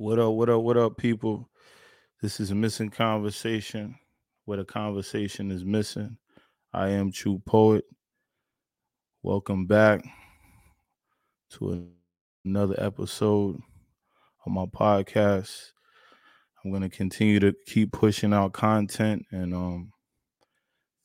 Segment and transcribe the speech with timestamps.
[0.00, 1.50] What up, what up, what up, people?
[2.22, 3.96] This is a missing conversation
[4.44, 6.16] where the conversation is missing.
[6.72, 7.84] I am True Poet.
[9.24, 10.04] Welcome back
[11.50, 11.90] to
[12.44, 13.60] another episode
[14.46, 15.72] of my podcast.
[16.62, 19.92] I'm going to continue to keep pushing out content and um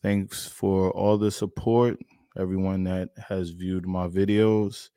[0.03, 1.97] thanks for all the support,
[2.37, 4.89] everyone that has viewed my videos.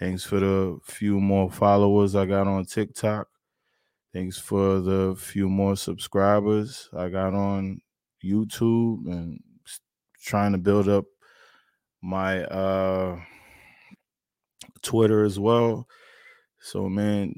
[0.00, 3.28] Thanks for the few more followers I got on TikTok.
[4.14, 7.82] Thanks for the few more subscribers I got on
[8.24, 9.40] YouTube and
[10.22, 11.04] trying to build up
[12.00, 13.20] my uh
[14.80, 15.86] Twitter as well.
[16.60, 17.34] So man,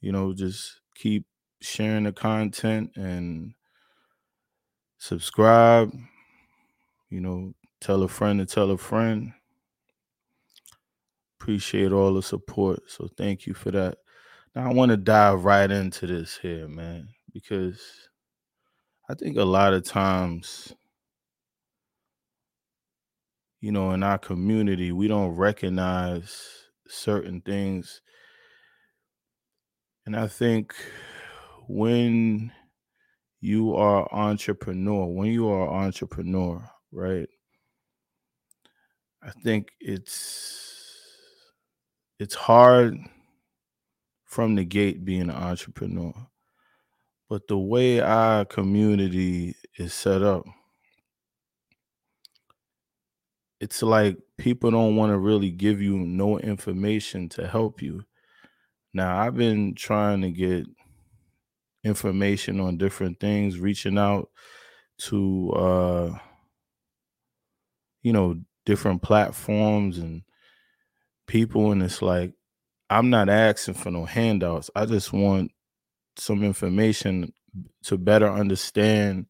[0.00, 1.26] you know, just keep
[1.60, 3.52] sharing the content and
[4.96, 5.92] subscribe.
[7.10, 7.52] You know,
[7.82, 9.34] tell a friend to tell a friend.
[11.42, 12.84] Appreciate all the support.
[12.86, 13.98] So thank you for that.
[14.54, 17.82] Now I want to dive right into this here, man, because
[19.10, 20.72] I think a lot of times,
[23.60, 26.40] you know, in our community, we don't recognize
[26.86, 28.00] certain things.
[30.06, 30.76] And I think
[31.66, 32.52] when
[33.40, 37.28] you are entrepreneur, when you are entrepreneur, right?
[39.24, 40.71] I think it's
[42.22, 42.96] it's hard
[44.24, 46.14] from the gate being an entrepreneur.
[47.28, 50.44] But the way our community is set up,
[53.58, 58.04] it's like people don't want to really give you no information to help you.
[58.94, 60.66] Now, I've been trying to get
[61.82, 64.30] information on different things, reaching out
[64.98, 66.18] to uh
[68.02, 70.22] you know, different platforms and
[71.32, 72.34] people and it's like
[72.90, 74.70] I'm not asking for no handouts.
[74.76, 75.50] I just want
[76.18, 77.32] some information
[77.84, 79.24] to better understand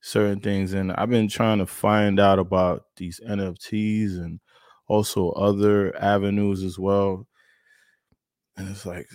[0.00, 4.40] certain things and I've been trying to find out about these NFTs and
[4.88, 7.26] also other avenues as well.
[8.56, 9.06] And it's like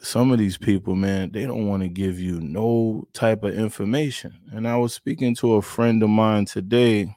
[0.00, 4.40] some of these people, man, they don't want to give you no type of information.
[4.52, 7.14] And I was speaking to a friend of mine today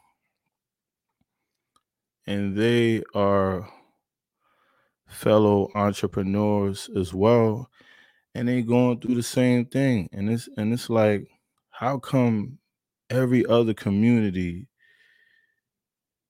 [2.28, 3.70] and they are
[5.12, 7.70] fellow entrepreneurs as well
[8.36, 10.10] and they going through the same thing.
[10.14, 11.28] And it's and it's like
[11.72, 12.60] how come
[13.10, 14.68] every other community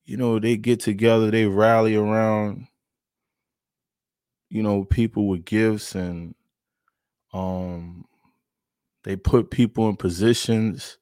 [0.06, 2.68] you know they get together they rally around
[4.50, 6.34] you know people with gifts and
[7.34, 8.06] um
[9.04, 10.98] they put people in positions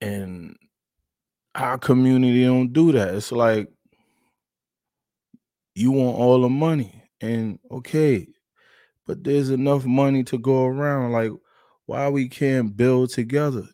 [0.00, 0.56] and
[1.54, 3.14] our community don't do that.
[3.14, 3.70] It's like
[5.74, 8.26] you want all the money and okay
[9.06, 11.30] but there's enough money to go around like
[11.86, 13.64] why we can't build together?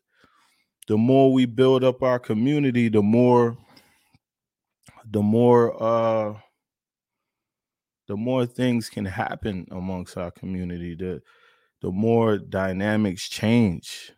[0.88, 3.56] The more we build up our community the more
[5.08, 6.34] the more uh
[8.08, 11.22] the more things can happen amongst our community the
[11.80, 14.12] the more dynamics change.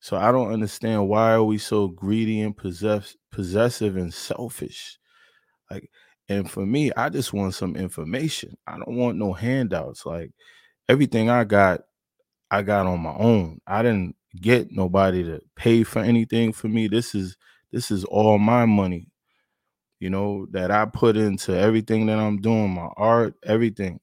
[0.00, 4.98] So i don't understand why are we so greedy and possess possessive and selfish?
[5.70, 5.90] Like
[6.28, 8.56] and for me, I just want some information.
[8.66, 10.06] I don't want no handouts.
[10.06, 10.32] Like
[10.88, 11.82] everything I got,
[12.50, 13.60] I got on my own.
[13.66, 16.88] I didn't get nobody to pay for anything for me.
[16.88, 17.36] This is
[17.72, 19.08] this is all my money.
[20.00, 24.00] You know, that I put into everything that I'm doing, my art, everything.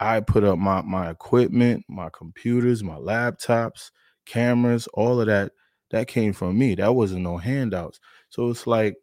[0.00, 3.90] I put up my my equipment, my computers, my laptops,
[4.26, 5.52] cameras, all of that
[5.90, 6.74] that came from me.
[6.74, 8.00] That wasn't no handouts.
[8.30, 8.96] So it's like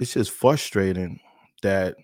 [0.00, 1.20] it's just frustrating
[1.62, 1.96] that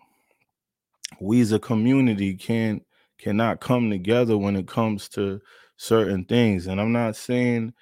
[1.21, 2.81] we as a community can
[3.19, 5.41] cannot come together when it comes to
[5.77, 6.67] certain things.
[6.67, 7.73] And i'm not saying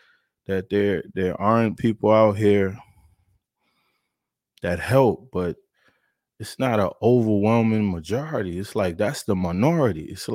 [0.47, 2.77] that there there aren't people out here
[4.63, 5.57] that help but
[6.43, 8.59] it's not an overwhelming majority.
[8.59, 10.07] It's like that's the minority.
[10.07, 10.29] It's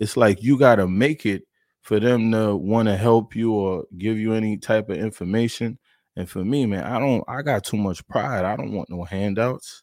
[0.00, 1.44] it's like you got to make it
[1.82, 5.78] for them to want to help you or give you any type of information
[6.16, 8.44] and for me, man, I don't I got too much pride.
[8.44, 9.82] I don't want no handouts.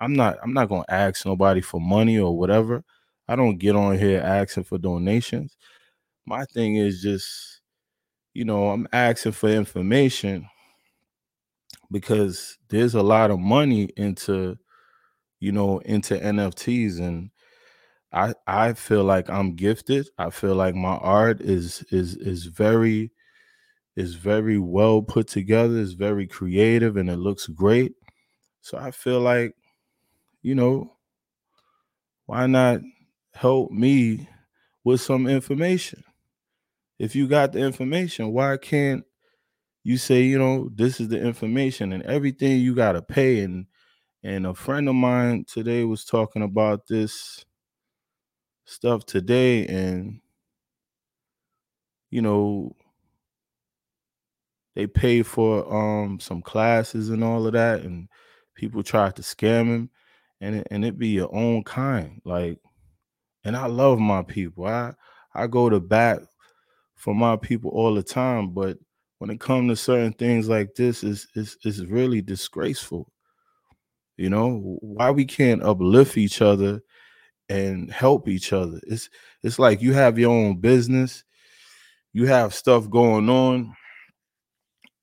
[0.00, 2.84] I'm not I'm not gonna ask nobody for money or whatever.
[3.28, 5.56] I don't get on here asking for donations.
[6.26, 7.62] My thing is just,
[8.34, 10.48] you know, I'm asking for information
[11.90, 14.56] because there's a lot of money into,
[15.40, 17.30] you know, into NFTs and
[18.12, 20.08] I I feel like I'm gifted.
[20.18, 23.12] I feel like my art is is is very
[23.96, 27.94] is very well put together, it's very creative, and it looks great.
[28.62, 29.54] So I feel like,
[30.42, 30.96] you know,
[32.26, 32.80] why not
[33.34, 34.28] help me
[34.84, 36.04] with some information.
[36.98, 39.04] If you got the information, why can't
[39.84, 43.66] you say, you know, this is the information and everything you got to pay and
[44.24, 47.44] and a friend of mine today was talking about this
[48.66, 50.20] stuff today and
[52.10, 52.74] you know
[54.74, 58.08] they pay for um some classes and all of that and
[58.54, 59.90] people tried to scam him
[60.40, 62.58] and it, and it be your own kind like
[63.44, 64.66] and I love my people.
[64.66, 64.94] I
[65.34, 66.22] I go to bat
[66.94, 68.78] for my people all the time, but
[69.18, 73.12] when it comes to certain things like this, is is is really disgraceful.
[74.16, 76.82] You know why we can't uplift each other
[77.48, 78.80] and help each other.
[78.84, 79.10] It's
[79.42, 81.24] it's like you have your own business,
[82.12, 83.74] you have stuff going on,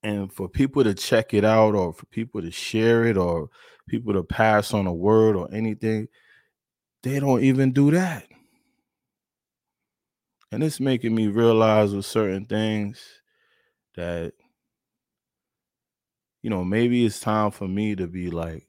[0.02, 3.48] and for people to check it out or for people to share it or
[3.88, 6.08] people to pass on a word or anything,
[7.02, 8.26] they don't even do that.
[10.50, 13.00] And it's making me realize with certain things
[13.96, 14.34] that,
[16.42, 18.66] you know, maybe it's time for me to be like,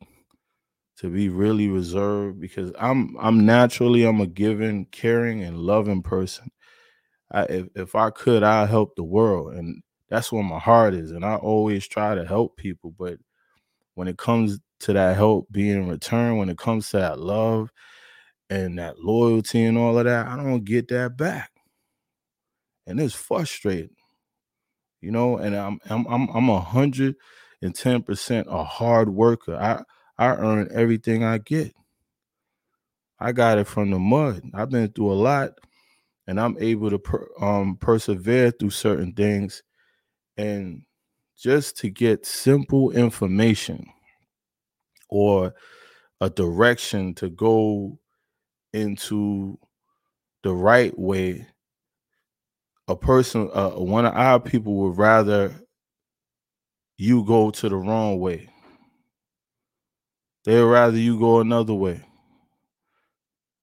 [0.99, 6.51] to be really reserved because I'm I'm naturally I'm a giving, caring, and loving person.
[7.31, 9.81] I, if if I could, I help the world, and
[10.13, 11.11] that's where my heart is.
[11.11, 13.17] And I always try to help people, but
[13.95, 17.71] when it comes to that help being returned when it comes to that love
[18.49, 21.51] and that loyalty and all of that, I don't get that back
[22.87, 23.95] and it's frustrating.
[25.01, 27.15] You know, and I'm I'm I'm a hundred
[27.61, 29.55] and ten percent a hard worker.
[29.55, 29.83] I
[30.17, 31.73] I earn everything I get.
[33.19, 34.43] I got it from the mud.
[34.53, 35.51] I've been through a lot,
[36.27, 39.61] and I'm able to per, um, persevere through certain things,
[40.37, 40.83] and
[41.37, 43.85] just to get simple information
[45.09, 45.53] or
[46.21, 47.99] a direction to go
[48.73, 49.59] into
[50.43, 51.47] the right way
[52.87, 55.53] a person, uh, one of our people would rather
[56.97, 58.49] you go to the wrong way.
[60.45, 62.01] They'd rather you go another way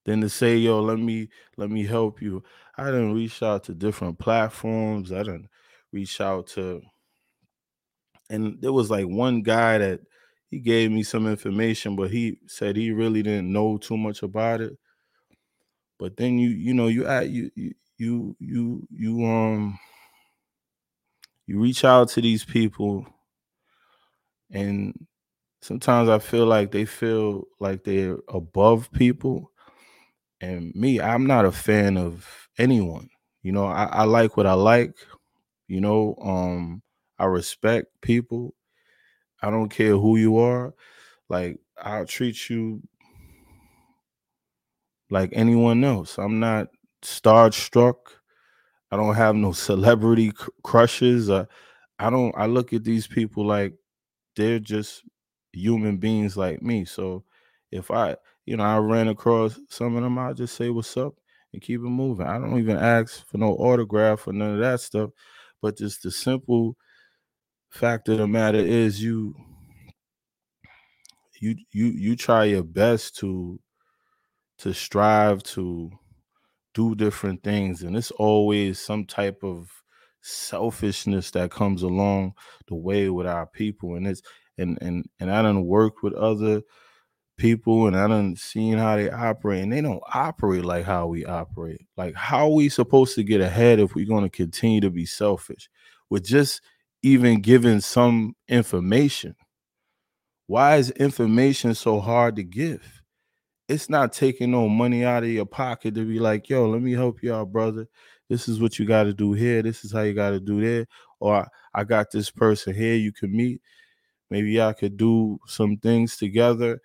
[0.06, 2.42] than to say, yo, let me let me help you.
[2.78, 5.12] I didn't reach out to different platforms.
[5.12, 5.48] I didn't
[5.92, 6.82] reach out to
[8.28, 10.00] and there was like one guy that
[10.50, 14.60] he gave me some information, but he said he really didn't know too much about
[14.60, 14.76] it.
[15.98, 19.78] But then you, you know, you you, you you you you um
[21.46, 23.06] you reach out to these people
[24.50, 24.94] and
[25.62, 29.50] sometimes I feel like they feel like they're above people.
[30.40, 32.28] And me, I'm not a fan of
[32.58, 33.08] anyone.
[33.42, 34.94] You know, I, I like what I like.
[35.70, 36.82] You know, um,
[37.18, 38.54] I respect people.
[39.42, 40.74] I don't care who you are.
[41.28, 42.82] Like I'll treat you
[45.10, 46.18] like anyone else.
[46.18, 46.68] I'm not
[47.02, 47.96] starstruck.
[48.90, 51.30] I don't have no celebrity cr- crushes.
[51.30, 51.46] Uh,
[51.98, 52.34] I don't.
[52.36, 53.74] I look at these people like
[54.36, 55.04] they're just
[55.52, 56.84] human beings like me.
[56.84, 57.24] So
[57.72, 61.14] if I, you know, I ran across some of them, I just say what's up
[61.52, 62.26] and keep it moving.
[62.26, 65.10] I don't even ask for no autograph or none of that stuff.
[65.62, 66.76] But just the simple
[67.70, 69.34] fact of the matter is you
[71.40, 73.58] you you you try your best to
[74.58, 75.90] to strive to
[76.74, 79.70] do different things and it's always some type of
[80.22, 82.34] selfishness that comes along
[82.68, 84.22] the way with our people and it's
[84.58, 86.62] and and and I don't work with other
[87.40, 91.24] people and I don't seen how they operate and they don't operate like how we
[91.24, 91.86] operate.
[91.96, 95.68] Like how we supposed to get ahead if we're going to continue to be selfish?
[96.08, 96.60] With just
[97.02, 99.34] even giving some information.
[100.46, 103.00] Why is information so hard to give?
[103.70, 106.92] it's not taking no money out of your pocket to be like, yo, let me
[106.92, 107.86] help out, brother.
[108.28, 109.62] This is what you got to do here.
[109.62, 110.86] This is how you got to do there.
[111.20, 113.60] Or I got this person here you can meet.
[114.28, 116.80] Maybe I could do some things together.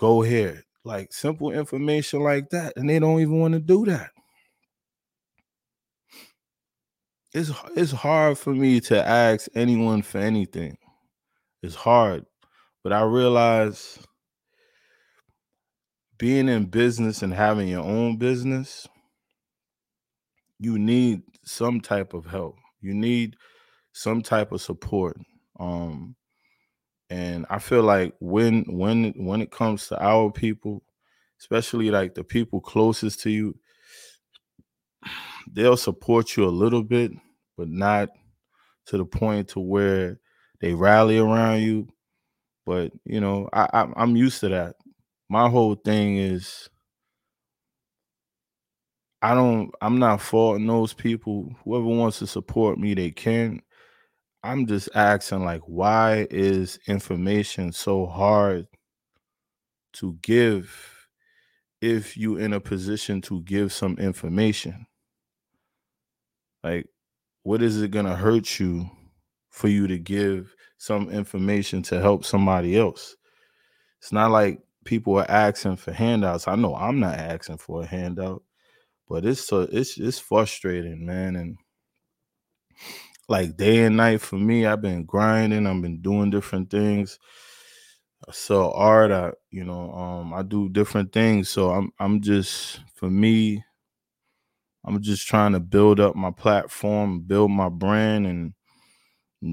[0.00, 0.64] Go here.
[0.82, 2.72] Like simple information like that.
[2.76, 4.10] And they don't even want to do that.
[7.34, 10.78] It's it's hard for me to ask anyone for anything.
[11.62, 12.24] It's hard.
[12.82, 13.98] But I realize
[16.16, 18.88] being in business and having your own business,
[20.58, 22.56] you need some type of help.
[22.80, 23.36] You need
[23.92, 25.18] some type of support.
[25.58, 26.16] Um,
[27.10, 30.82] and I feel like when when when it comes to our people,
[31.40, 33.56] especially like the people closest to you,
[35.52, 37.12] they'll support you a little bit,
[37.56, 38.10] but not
[38.86, 40.20] to the point to where
[40.60, 41.88] they rally around you.
[42.66, 44.76] But you know, I, I I'm used to that
[45.30, 46.68] my whole thing is
[49.22, 51.54] I don't I'm not faulting those people.
[51.64, 53.62] Whoever wants to support me, they can.
[54.42, 58.66] I'm just asking like why is information so hard
[59.94, 61.08] to give
[61.80, 64.86] if you in a position to give some information?
[66.64, 66.86] Like
[67.42, 68.90] what is it to hurt you
[69.50, 73.16] for you to give some information to help somebody else?
[73.98, 76.48] It's not like people are asking for handouts.
[76.48, 78.42] I know I'm not asking for a handout,
[79.08, 81.36] but it's so it's it's frustrating, man.
[81.36, 81.58] And
[83.30, 85.66] like day and night for me, I've been grinding.
[85.66, 87.18] I've been doing different things.
[88.28, 89.10] I sell art.
[89.10, 91.48] I you know um I do different things.
[91.50, 93.62] So I'm I'm just for me.
[94.84, 98.54] I'm just trying to build up my platform, build my brand, and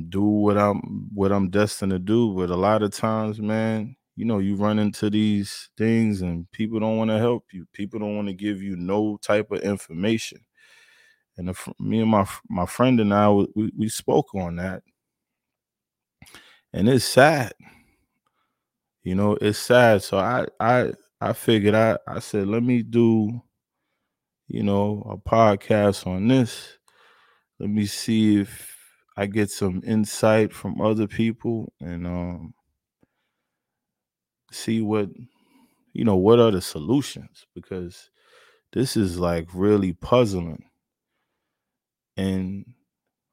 [0.10, 2.34] do what I'm what I'm destined to do.
[2.36, 6.80] But a lot of times, man, you know, you run into these things and people
[6.80, 7.66] don't want to help you.
[7.74, 10.40] People don't want to give you no type of information.
[11.38, 14.84] And me and my my friend and I we, we spoke on that,
[16.74, 17.54] and it's sad.
[19.04, 20.02] You know, it's sad.
[20.04, 23.42] So I I I figured I I said let me do,
[24.48, 26.78] you know, a podcast on this.
[27.60, 28.76] Let me see if
[29.16, 32.54] I get some insight from other people and um
[34.52, 35.10] see what
[35.94, 38.10] you know what are the solutions because
[38.74, 40.64] this is like really puzzling
[42.18, 42.66] and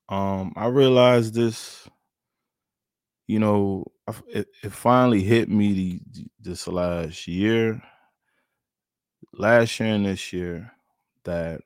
[0.08, 1.88] um i realized this
[3.26, 3.84] you know
[4.28, 7.82] it, it finally hit me the, this last year
[9.32, 10.70] last year and this year
[11.24, 11.60] that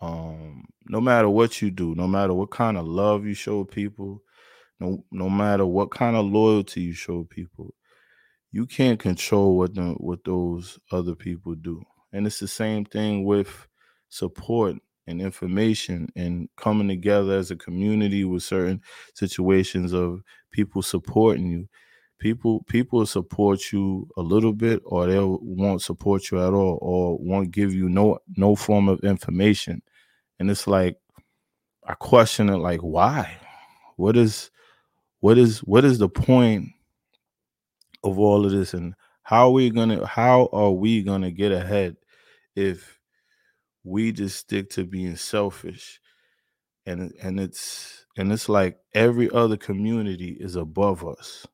[0.00, 4.22] um no matter what you do no matter what kind of love you show people
[4.78, 7.74] no no matter what kind of loyalty you show people
[8.52, 11.82] you can't control what the, what those other people do.
[12.12, 13.66] And it's the same thing with
[14.08, 14.76] support
[15.08, 18.80] and information and coming together as a community with certain
[19.14, 20.22] situations of
[20.52, 21.68] people supporting you.
[22.18, 27.16] People people support you a little bit or they won't support you at all or
[27.18, 29.82] won't give you no no form of information.
[30.38, 30.96] And it's like
[31.86, 33.36] i question it like why?
[33.96, 34.50] What is
[35.20, 36.68] what is what is the point
[38.04, 38.74] of all of this?
[38.74, 41.96] And how are we gonna how are we gonna get ahead
[42.56, 42.97] if
[43.88, 46.00] we just stick to being selfish
[46.86, 51.46] and and it's and it's like every other community is above us.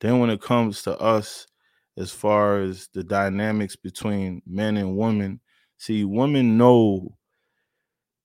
[0.00, 1.46] Then when it comes to us
[1.96, 5.40] as far as the dynamics between men and women
[5.78, 7.16] see women know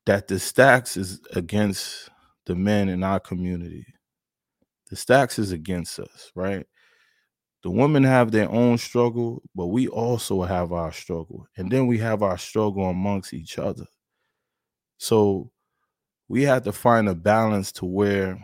[0.05, 2.09] that the stacks is against
[2.45, 3.85] the men in our community.
[4.89, 6.65] The stacks is against us right
[7.63, 11.47] the women have their own struggle, but we also have our struggle.
[11.57, 13.85] And then we have our struggle amongst each other.
[14.97, 15.51] So
[16.27, 18.39] we have to find a balance to where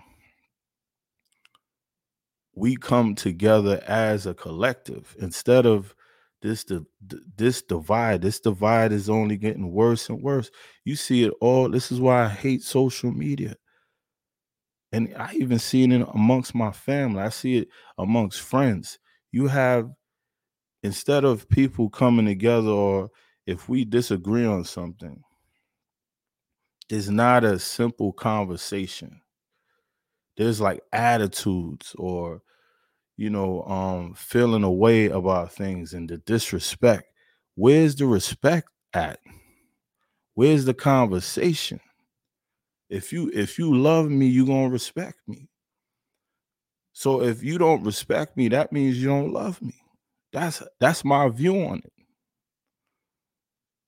[2.54, 5.16] we come together as a collective.
[5.20, 5.96] Instead of
[6.44, 6.66] this
[7.36, 10.52] this divide this divide is only getting worse and worse.
[10.86, 11.70] You see it all.
[11.70, 13.56] This is why i hate social media.
[14.92, 17.22] And i even see it amongst my family.
[17.22, 19.00] I see it amongst friends
[19.32, 19.90] you have
[20.84, 23.10] instead of people coming together or
[23.48, 25.22] if we disagree on something
[26.90, 29.22] it's not a simple conversation.
[30.38, 32.42] There's like attitudes or
[33.18, 37.06] you know um feeling a way about things and the disrespect.
[37.56, 39.20] Where's the respect at?
[40.36, 41.80] Where's the conversation?
[42.90, 45.50] If you if you love me you're gonna respect me
[46.98, 49.76] so if you don't respect me, that means you don't love me.
[50.34, 51.94] That's that's my view on it.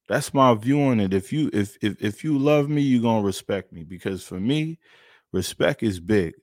[0.07, 1.11] That's my view on it.
[1.11, 4.77] If you if if if you love me, you're gonna respect me because for me,
[5.33, 6.35] respect is big.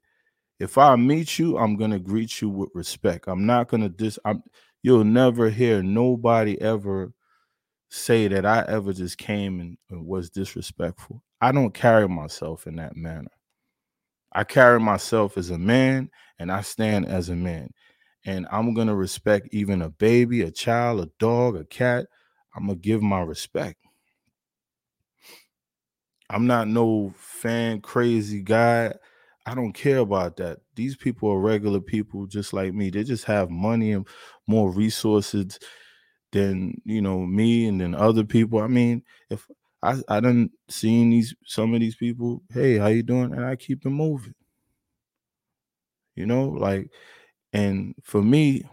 [0.58, 3.28] If I meet you, I'm gonna greet you with respect.
[3.28, 4.18] I'm not gonna dis.
[4.24, 4.42] I'm.
[4.82, 7.12] You'll never hear nobody ever
[7.90, 11.22] say that I ever just came and, and was disrespectful.
[11.40, 13.30] I don't carry myself in that manner.
[14.36, 17.70] I carry myself as a man and I stand as a man.
[18.26, 22.06] And I'm going to respect even a baby, a child, a dog, a cat.
[22.54, 23.78] I'm going to give my respect.
[26.28, 28.92] I'm not no fan crazy guy.
[29.46, 30.58] I don't care about that.
[30.74, 32.90] These people are regular people just like me.
[32.90, 34.06] They just have money and
[34.46, 35.58] more resources
[36.32, 38.58] than, you know, me and then other people.
[38.58, 39.46] I mean, if
[39.82, 42.42] I I done seen these some of these people.
[42.50, 43.32] Hey, how you doing?
[43.32, 44.34] And I keep it moving.
[46.16, 46.90] You know, like,
[47.52, 48.64] and for me,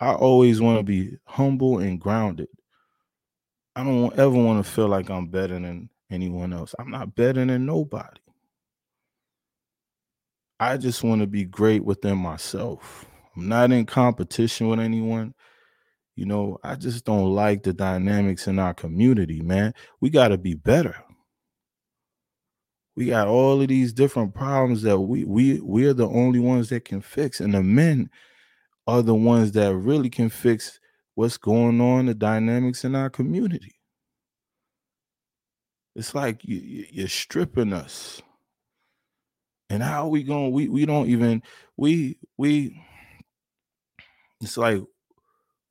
[0.00, 2.48] I always want to be humble and grounded.
[3.76, 6.74] I don't ever want to feel like I'm better than anyone else.
[6.78, 8.20] I'm not better than nobody.
[10.60, 13.06] I just want to be great within myself.
[13.36, 15.34] I'm not in competition with anyone.
[16.18, 19.72] You know, I just don't like the dynamics in our community, man.
[20.00, 20.96] We got to be better.
[22.96, 26.84] We got all of these different problems that we we we're the only ones that
[26.84, 28.10] can fix and the men
[28.88, 30.80] are the ones that really can fix
[31.14, 33.76] what's going on the dynamics in our community.
[35.94, 38.20] It's like you, you're stripping us.
[39.70, 40.50] And how are we going?
[40.50, 41.44] We we don't even
[41.76, 42.82] we we.
[44.40, 44.82] It's like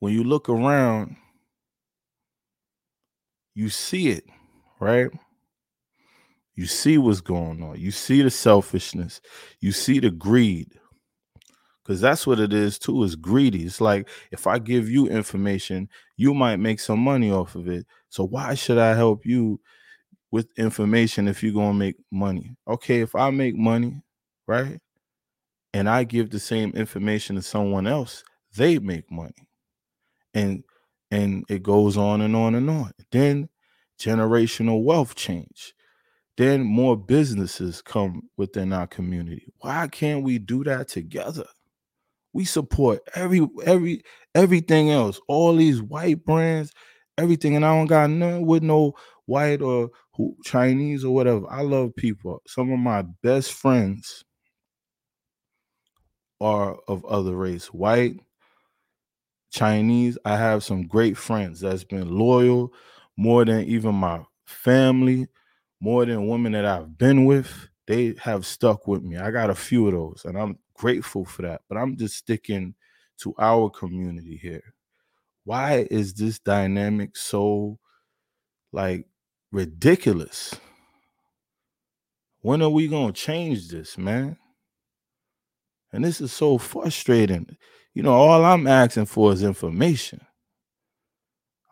[0.00, 1.16] when you look around,
[3.54, 4.24] you see it,
[4.80, 5.10] right?
[6.54, 7.78] You see what's going on.
[7.78, 9.20] You see the selfishness.
[9.60, 10.72] You see the greed.
[11.82, 13.64] Because that's what it is too, is greedy.
[13.64, 17.86] It's like if I give you information, you might make some money off of it.
[18.10, 19.58] So why should I help you
[20.30, 22.54] with information if you're gonna make money?
[22.68, 24.02] Okay, if I make money,
[24.46, 24.78] right?
[25.72, 28.22] And I give the same information to someone else,
[28.56, 29.47] they make money.
[30.34, 30.64] And
[31.10, 32.92] and it goes on and on and on.
[33.10, 33.48] Then
[33.98, 35.74] generational wealth change.
[36.36, 39.52] Then more businesses come within our community.
[39.58, 41.46] Why can't we do that together?
[42.32, 44.02] We support every every
[44.34, 46.72] everything else, all these white brands,
[47.16, 48.92] everything, and I don't got none with no
[49.26, 51.46] white or who, Chinese or whatever.
[51.50, 52.40] I love people.
[52.46, 54.24] Some of my best friends
[56.40, 58.20] are of other race, white,
[59.50, 60.18] Chinese.
[60.24, 62.72] I have some great friends that's been loyal
[63.16, 65.28] more than even my family,
[65.80, 67.68] more than women that I've been with.
[67.86, 69.16] They have stuck with me.
[69.16, 71.62] I got a few of those, and I'm grateful for that.
[71.68, 72.74] But I'm just sticking
[73.18, 74.74] to our community here.
[75.44, 77.78] Why is this dynamic so
[78.72, 79.06] like
[79.50, 80.54] ridiculous?
[82.40, 84.36] When are we going to change this, man?
[85.92, 87.56] And this is so frustrating.
[87.98, 90.20] You know, all I'm asking for is information.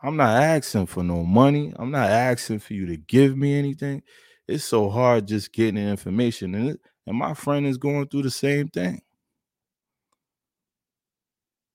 [0.03, 1.71] I'm not asking for no money.
[1.77, 4.03] I'm not asking for you to give me anything.
[4.45, 6.53] It's so hard just getting information.
[6.53, 9.01] And, it, and my friend is going through the same thing.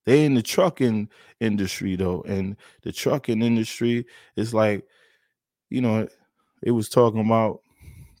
[0.05, 4.85] They in the trucking industry though, and the trucking industry is like,
[5.71, 6.07] you know,
[6.61, 7.61] it was talking about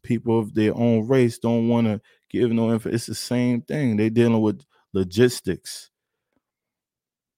[0.01, 2.89] people of their own race don't want to give no info.
[2.89, 3.97] It's the same thing.
[3.97, 5.91] They dealing with logistics.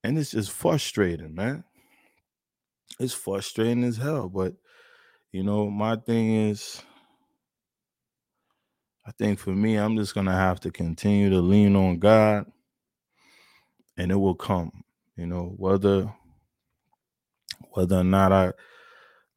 [0.05, 1.63] And it's just frustrating, man.
[2.99, 4.29] It's frustrating as hell.
[4.29, 4.53] But
[5.31, 6.83] you know, my thing is
[9.07, 12.45] I think for me, I'm just gonna have to continue to lean on God
[13.97, 14.83] and it will come,
[15.17, 16.13] you know, whether
[17.71, 18.53] whether or not I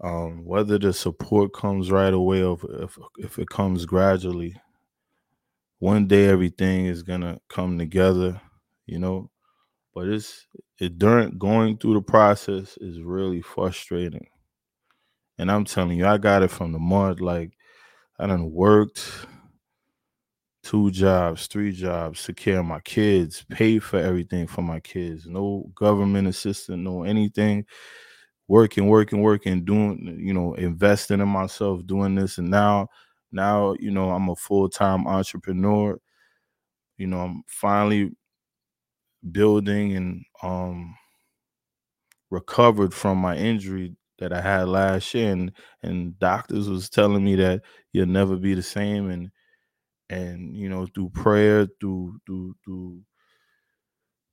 [0.02, 4.54] um whether the support comes right away or if if it comes gradually
[5.81, 8.40] one day everything is gonna come together
[8.87, 9.31] you know
[9.94, 10.46] but it's
[10.79, 14.27] it during going through the process is really frustrating.
[15.38, 17.57] And i'm telling you i got it from the mud like
[18.18, 19.27] i done worked
[20.62, 25.70] two jobs three jobs to care my kids pay for everything for my kids no
[25.74, 27.64] government assistance no anything.
[28.48, 32.88] Working working working doing you know investing in myself doing this and now
[33.31, 35.98] now you know i'm a full-time entrepreneur.
[36.96, 38.12] You know i'm finally
[39.33, 40.94] building and um
[42.31, 45.52] recovered from my injury that i had last year and
[45.83, 49.31] and doctors was telling me that you'll never be the same and
[50.11, 53.00] and you know through prayer through through through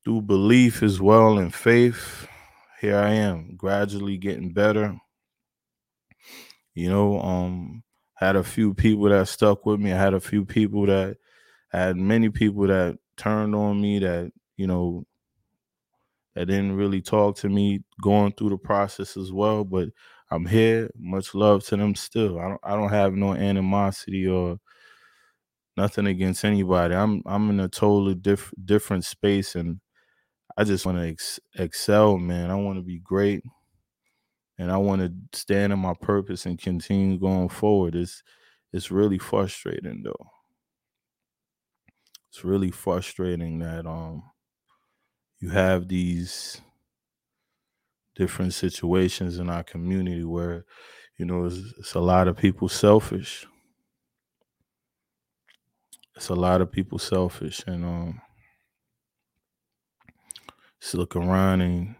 [0.03, 2.27] through belief as well and faith
[2.79, 4.95] here i am gradually getting better
[6.73, 7.83] you know um
[8.15, 9.91] had a few people that stuck with me.
[9.91, 11.17] I had a few people that
[11.73, 15.05] I had many people that turned on me that, you know,
[16.35, 19.63] that didn't really talk to me going through the process as well.
[19.63, 19.89] But
[20.31, 20.89] I'm here.
[20.97, 22.39] Much love to them still.
[22.39, 24.59] I don't I don't have no animosity or
[25.77, 26.95] nothing against anybody.
[26.95, 29.79] I'm I'm in a totally diff- different space and
[30.57, 32.51] I just want to ex- excel, man.
[32.51, 33.43] I want to be great
[34.57, 37.95] and I want to stand in my purpose and continue going forward.
[37.95, 38.23] It's
[38.73, 40.27] it's really frustrating though.
[42.29, 44.23] It's really frustrating that um
[45.39, 46.61] you have these
[48.15, 50.65] different situations in our community where
[51.17, 53.45] you know it's, it's a lot of people selfish.
[56.15, 58.21] It's a lot of people selfish and um
[60.79, 61.95] just look around and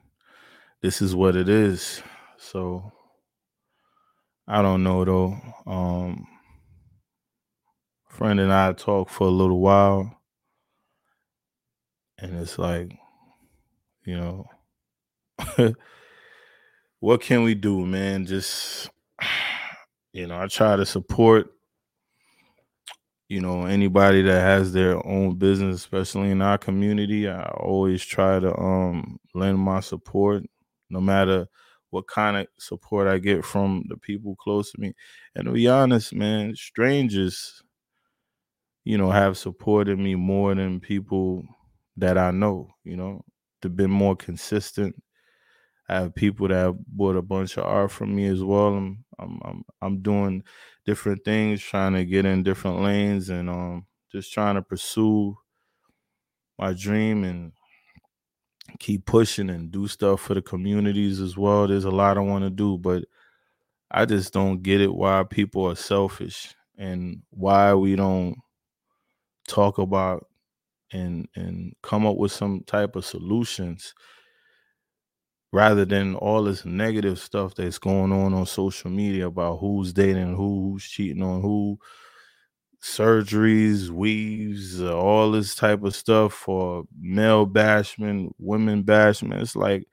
[0.82, 2.02] this is what it is.
[2.38, 2.92] So
[4.48, 5.38] I don't know though.
[5.66, 6.28] Um,
[8.08, 10.22] friend and I talked for a little while,
[12.18, 12.98] and it's like,
[14.06, 14.46] you know,
[17.00, 18.26] what can we do, man?
[18.26, 18.90] Just,
[20.14, 21.52] you know, I try to support,
[23.28, 27.28] you know, anybody that has their own business, especially in our community.
[27.28, 30.44] I always try to um lend my support,
[30.90, 31.48] no matter
[31.90, 34.94] what kind of support I get from the people close to me.
[35.36, 37.64] And to be honest, man, strangers,
[38.84, 41.44] you know, have supported me more than people
[41.98, 43.24] that I know, you know,
[43.66, 45.02] to been more consistent.
[45.90, 48.76] I have people that bought a bunch of art from me as well.
[48.76, 50.44] I'm I'm I'm, I'm doing
[50.86, 55.38] different things, trying to get in different lanes and um just trying to pursue
[56.58, 57.54] my dream and
[58.80, 61.68] keep pushing and do stuff for the communities as well.
[61.68, 63.06] There's a lot I want to do, but
[63.92, 68.38] I just don't get it why people are selfish and why we don't
[69.48, 70.28] talk about
[70.96, 73.94] and and come up with some type of solutions
[75.52, 80.36] rather than all this negative stuff that's going on on social media about who's dating
[80.36, 81.78] who, who's cheating on who,
[82.82, 89.42] surgeries, weaves, uh, all this type of stuff for male bashment, women bashment.
[89.42, 89.88] It's like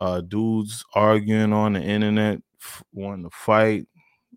[0.00, 3.86] uh, dudes arguing on the internet, f- wanting to fight,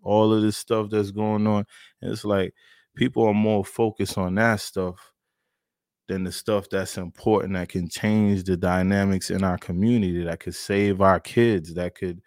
[0.02, 1.64] all of this stuff that's going on.
[2.02, 2.54] And it's like
[2.96, 5.12] people are more focused on that stuff
[6.08, 10.54] than the stuff that's important that can change the dynamics in our community, that could
[10.54, 12.20] save our kids, that could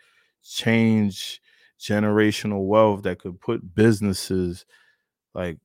[0.44, 1.41] change
[1.80, 4.65] generational wealth, that could put businesses
[5.34, 5.58] like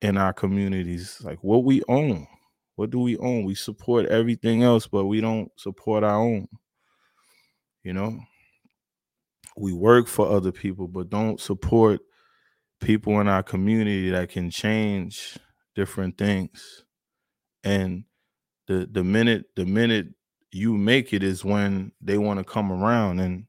[0.00, 2.26] in our communities, like what we own.
[2.76, 3.44] What do we own?
[3.44, 6.48] We support everything else, but we don't support our own.
[7.82, 8.18] You know,
[9.56, 12.00] we work for other people, but don't support
[12.80, 15.38] people in our community that can change
[15.74, 16.84] different things.
[17.64, 18.04] And
[18.66, 20.08] the the minute the minute
[20.52, 23.44] you make it is when they want to come around and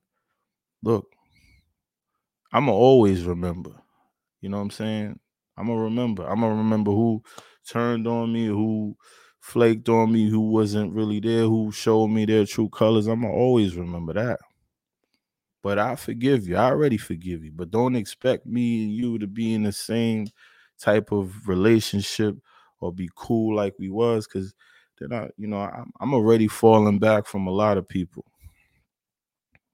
[0.83, 1.07] look
[2.51, 3.71] i'm gonna always remember
[4.41, 5.19] you know what i'm saying?
[5.57, 7.23] I'm gonna remember i'm gonna remember who
[7.67, 8.95] turned on me who
[9.39, 13.33] flaked on me who wasn't really there who showed me their true colors i'm gonna
[13.33, 14.39] always remember that.
[15.63, 19.27] But i forgive you i already forgive you but don't expect me and you to
[19.27, 20.27] be in the same
[20.79, 22.35] type of relationship
[22.79, 24.53] or be cool like we was because
[24.99, 28.25] then I, you know, I'm, I'm already falling back from a lot of people.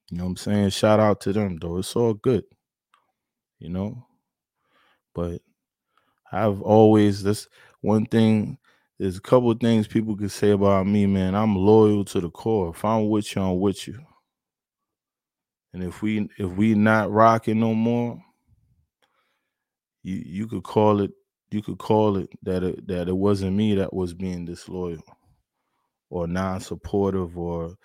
[0.10, 0.70] You know what I'm saying?
[0.72, 1.78] Shout out to them though.
[1.78, 2.44] It's all good.
[3.60, 4.06] You know?
[5.14, 5.42] But
[6.32, 7.48] I've always this
[7.82, 8.58] one thing,
[9.00, 11.36] there's a couple of things people could say about me, man.
[11.36, 12.70] I'm loyal to the core.
[12.70, 14.00] If I'm with you, I'm with you.
[15.74, 18.22] And if we if we not rocking no more,
[20.04, 21.12] you you could call it
[21.52, 25.04] you could call it that it, that it wasn't me that was being disloyal
[26.10, 27.76] or non-supportive or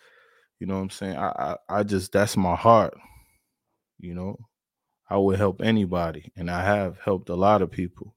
[0.58, 1.16] you know what I'm saying?
[1.16, 2.94] I, I I just that's my heart.
[3.98, 4.36] You know,
[5.10, 8.14] I would help anybody, and I have helped a lot of people.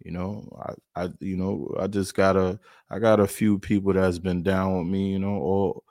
[0.00, 3.94] You know, I I you know I just got a I got a few people
[3.94, 5.12] that's been down with me.
[5.12, 5.84] You know, all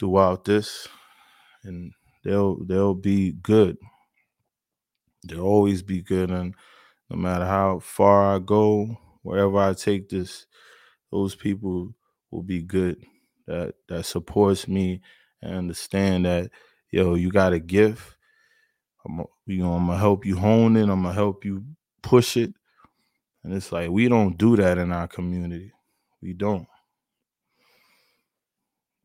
[0.00, 0.88] throughout this,
[1.62, 1.92] and
[2.24, 3.76] they'll they'll be good.
[5.24, 6.54] They'll always be good, and
[7.10, 10.46] no matter how far I go, wherever I take this,
[11.10, 11.94] those people
[12.30, 13.04] will be good.
[13.46, 15.02] That that supports me
[15.42, 16.50] and understand that
[16.90, 18.16] yo, you got a gift.
[19.06, 20.82] I'm you know I'm gonna help you hone it.
[20.82, 21.64] I'm gonna help you
[22.02, 22.54] push it.
[23.44, 25.72] And it's like we don't do that in our community.
[26.20, 26.68] We don't.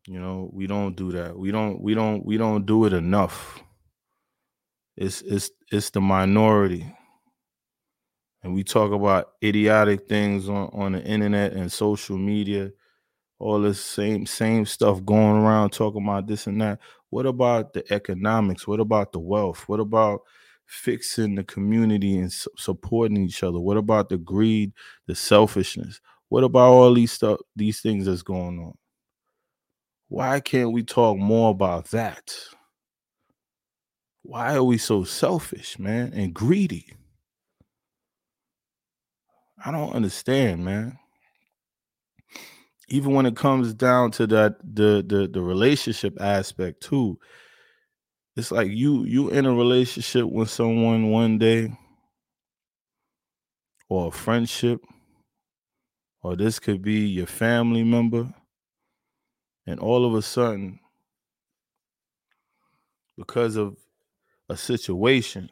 [0.07, 1.38] You know, we don't do that.
[1.38, 3.62] We don't we don't we don't do it enough.
[4.95, 6.93] It's it's it's the minority.
[8.43, 12.71] And we talk about idiotic things on, on the internet and social media,
[13.39, 16.80] all this same same stuff going around talking about this and that.
[17.10, 18.67] What about the economics?
[18.67, 19.67] What about the wealth?
[19.67, 20.21] What about
[20.65, 23.60] fixing the community and su- supporting each other?
[23.60, 24.73] What about the greed,
[25.08, 26.02] the selfishness?
[26.30, 28.73] What about all these stuff, these things that's going on?
[30.10, 32.34] Why can't we talk more about that?
[34.23, 36.88] Why are we so selfish, man, and greedy?
[39.63, 41.00] I don't understand, man.
[42.89, 47.20] Even when it comes down to that the the the relationship aspect too.
[48.36, 51.72] It's like you you in a relationship with someone one day
[53.89, 54.82] or a friendship
[56.22, 58.34] or this could be your family member
[59.65, 60.80] and all of a sudden
[63.17, 63.76] because of
[64.50, 65.50] a situation,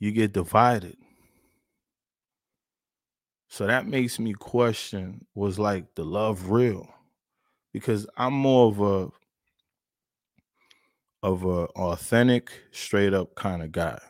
[0.00, 0.96] you get divided.
[3.54, 6.88] So that makes me question was like the love real?
[7.72, 9.12] Because I'm more of a
[11.22, 14.00] of a authentic, straight up kind of guy.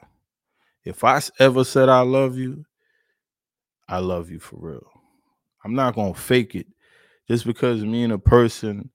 [0.82, 2.64] If I ever said I love you,
[3.86, 4.90] I love you for real.
[5.62, 6.68] I'm not gonna fake it
[7.28, 8.88] just because me and a person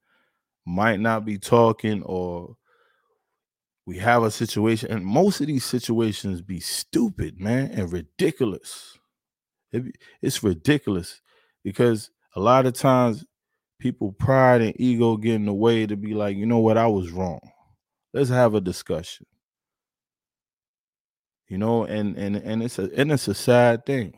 [0.66, 2.58] might not be talking or
[3.86, 8.99] we have a situation and most of these situations be stupid man and ridiculous
[9.72, 11.22] it it's ridiculous
[11.64, 13.26] because a lot of times
[13.80, 16.78] people pride and ego get in the way to be like you know what?
[16.78, 17.40] I was wrong.
[18.14, 19.26] Let's have a discussion.
[21.48, 24.14] You know and and and it's a and it's a sad thing.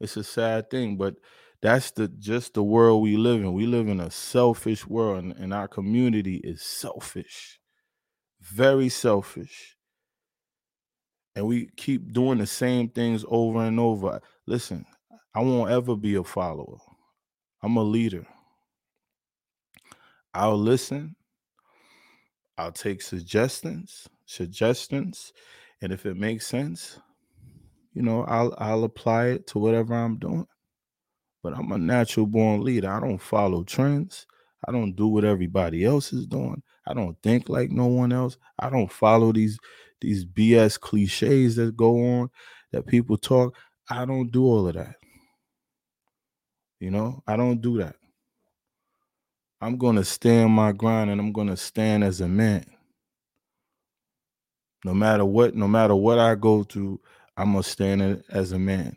[0.00, 1.16] It's a sad thing but
[1.62, 3.52] that's the just the world we live in.
[3.52, 7.60] We live in a selfish world and, and our community is selfish.
[8.40, 9.76] Very selfish
[11.36, 14.20] and we keep doing the same things over and over.
[14.46, 14.84] Listen
[15.34, 16.78] i won't ever be a follower.
[17.62, 18.26] I'm a leader.
[20.34, 21.14] I'll listen.
[22.58, 25.32] I'll take suggestions suggestions
[25.82, 27.00] and if it makes sense
[27.94, 30.46] you know i'll i'll apply it to whatever i'm doing.
[31.42, 32.90] But i'm a natural born leader.
[32.90, 34.26] I don't follow trends.
[34.68, 36.62] I don't do what everybody else is doing.
[36.86, 38.36] I don't think like no one else.
[38.58, 39.58] I don't follow these
[40.00, 42.30] these bs cliches that go on
[42.72, 43.54] that people talk
[43.90, 44.94] i don't do all of that.
[46.78, 47.22] You know?
[47.26, 47.96] I don't do that.
[49.60, 52.64] I'm going to stand my grind and i'm going to stand as a man.
[54.84, 57.00] No matter what no matter what i go through
[57.36, 58.96] i'm going to stand as a man.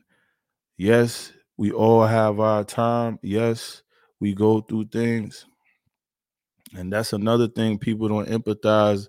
[0.77, 3.19] Yes we all have our time.
[3.21, 3.81] Yes
[4.19, 5.45] we go through things.
[6.75, 9.07] And that's another thing people don't empathize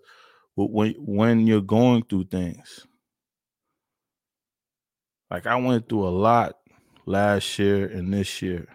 [0.56, 2.86] when when you're going through things.
[5.30, 6.56] Like i went through a lot
[7.06, 8.68] last year and this year.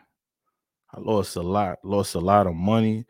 [0.94, 3.06] I lost a lot lost a lot of money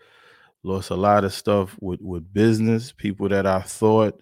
[0.63, 2.91] lost a lot of stuff with with business.
[2.91, 4.19] People that i thought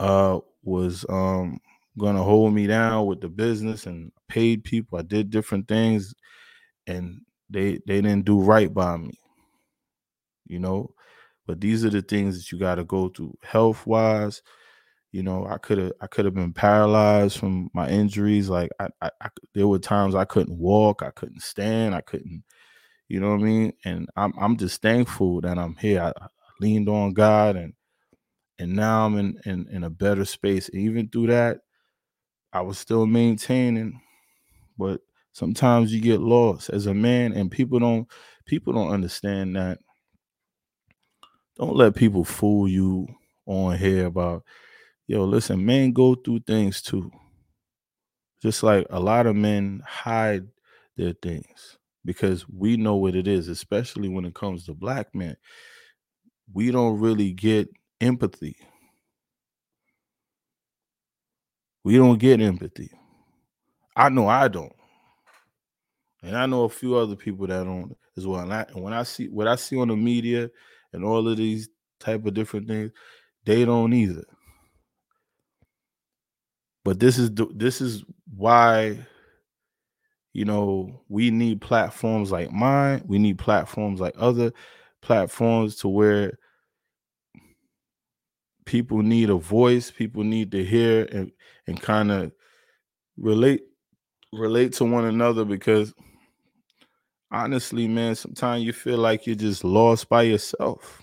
[0.00, 1.60] uh was um
[1.98, 4.98] gonna hold me down with the business and paid people.
[4.98, 6.14] I did different things
[6.86, 9.12] and they they didn't do right by me.
[10.46, 10.95] You know
[11.46, 14.42] but these are the things that you got to go through health wise
[15.12, 18.88] you know i could have i could have been paralyzed from my injuries like I,
[19.00, 22.42] I, I there were times i couldn't walk i couldn't stand i couldn't
[23.08, 23.72] you know what i mean?
[23.84, 26.02] And i'm i'm just thankful that i'm here.
[26.02, 26.26] I, I
[26.60, 27.72] leaned on god and
[28.58, 30.70] and now i'm in, in in a better space.
[30.72, 31.58] Even through that
[32.52, 34.00] i was still maintaining
[34.78, 35.00] but
[35.32, 38.08] sometimes you get lost as a man and people don't
[38.46, 39.78] people don't understand that
[41.56, 43.06] don't let people fool you
[43.46, 44.44] on here about
[45.06, 47.10] yo listen men go through things too.
[48.42, 50.46] Just like a lot of men hide
[50.96, 55.36] their things because we know what it is especially when it comes to black men.
[56.52, 57.68] We don't really get
[58.00, 58.56] empathy.
[61.82, 62.90] We don't get empathy.
[63.94, 64.72] I know i don't.
[66.22, 68.40] And i know a few other people that don't as well.
[68.40, 70.50] And, I, and when i see what i see on the media
[70.92, 71.68] and all of these
[72.00, 72.92] type of different things
[73.44, 74.24] they don't either.
[76.84, 78.04] But this is the, this is
[78.36, 78.98] why
[80.32, 84.52] you know we need platforms like mine we need platforms like other
[85.00, 86.38] platforms to where
[88.66, 91.32] people need a voice people need to hear and
[91.66, 92.30] and kind of
[93.16, 93.62] relate
[94.32, 95.94] relate to one another because
[97.30, 101.02] honestly man sometimes you feel like you're just lost by yourself.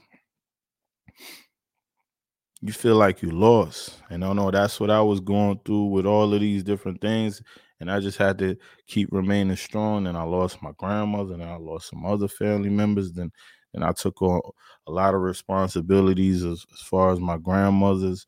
[2.62, 6.06] You feel like you lost and i know that's what i was going through with
[6.06, 7.42] all of these different things
[7.82, 8.56] and i just had to
[8.88, 13.12] keep remaining strong and i lost my grandmother and i lost some other family members
[13.12, 13.30] then
[13.74, 14.40] and i took on
[14.88, 18.26] a lot of responsibilities as, as far as my grandmother's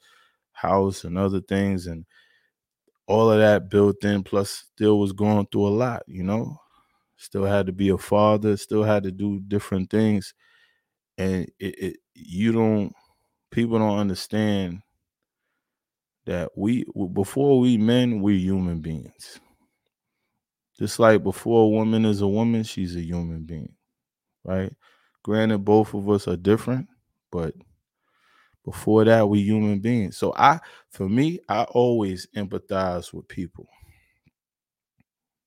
[0.51, 2.05] house and other things and
[3.08, 6.58] all of that built in plus still was going through a lot you know
[7.25, 10.33] still had to be a father still had to do different things
[11.17, 12.93] and it, it you don't
[13.51, 14.81] people don't understand
[16.25, 19.39] that we before we men we're human beings.
[20.77, 23.73] Just like before a woman is a woman she's a human being
[24.43, 24.73] right?
[25.23, 26.88] Granted both of us are different
[27.31, 27.53] but
[28.65, 30.17] before that we human beings.
[30.17, 30.59] So i
[30.89, 33.67] for me i always empathize with people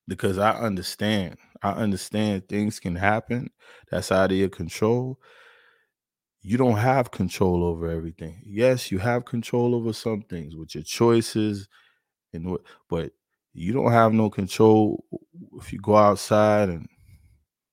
[0.06, 3.51] because i understand i understand things can happen
[3.90, 5.18] that's out of your control
[6.42, 8.40] you don't have control over everything.
[8.44, 11.68] Yes, you have control over some things with your choices
[12.33, 13.12] and what but
[13.55, 15.05] you don't have no control
[15.57, 16.88] if you go outside and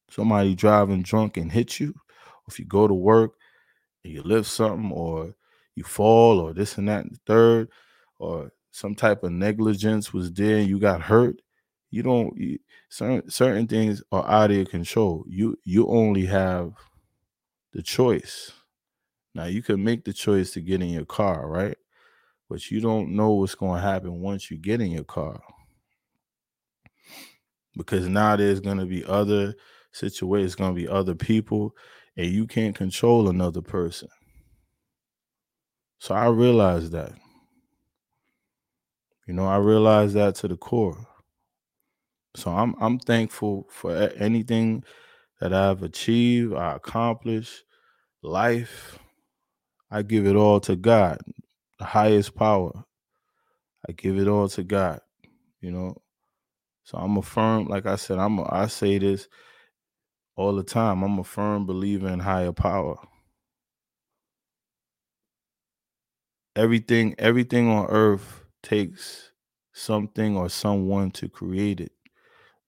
[0.10, 1.94] somebody driving drunk and hit you,
[2.48, 3.34] if you go to work
[4.04, 5.36] and you lift something or
[5.76, 7.70] you fall or this and that and third
[8.20, 11.42] or some type of negligence was there and you got hurt
[11.90, 12.38] you don't
[12.90, 15.24] certain certain things are out of your control.
[15.28, 16.74] You you only have
[17.74, 18.52] the choice.
[19.34, 21.78] Now you can make the choice to get in your car right?
[22.50, 25.42] But you don't know what's going to happen once you get in your car.
[27.76, 29.56] Because now there's going to be other
[29.92, 31.76] situations going to be other people
[32.18, 34.10] and you can't control another person.
[36.00, 37.14] So I realized that.
[39.28, 41.08] You know, I realized that to the core.
[42.36, 44.84] So I'm I'm thankful for anything
[45.42, 47.64] that I've achieved, I accomplished,
[48.24, 49.00] life.
[49.92, 51.20] I give it all to God,
[51.80, 52.86] the highest power.
[53.90, 55.02] I give it all to God,
[55.62, 55.98] you know.
[56.86, 59.28] So I'm a firm, like I said, I'm a, I say this
[60.38, 61.04] all the time.
[61.04, 62.98] I'm a firm believer in higher power.
[66.56, 69.32] everything everything on earth takes
[69.74, 71.94] something or someone to create it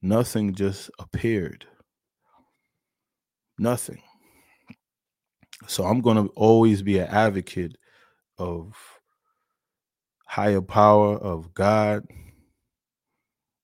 [0.01, 1.65] nothing just appeared.
[3.59, 4.01] Nothing.
[5.65, 7.77] So i'm going to always be an advocate
[8.37, 8.75] of
[10.25, 12.03] higher power of god.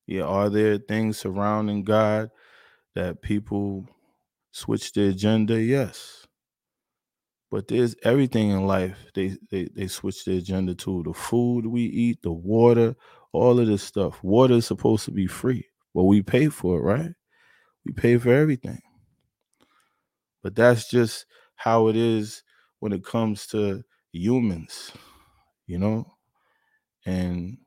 [0.08, 2.32] Yeah are there things surrounding god
[2.96, 3.88] that people
[4.52, 5.62] switch their agenda?
[5.62, 6.26] Yes.
[7.52, 11.84] But there's everything in life they, they they switch the agenda to the food we
[11.84, 12.96] eat, the water,
[13.32, 14.24] all of this stuff.
[14.24, 17.12] Water is supposed to be free, but we pay for it, right?
[17.86, 18.82] We pay for everything.
[20.41, 21.25] But that's just
[21.56, 22.43] how it is
[22.79, 24.91] when it comes to humans,
[25.67, 26.06] you know?
[27.06, 27.58] And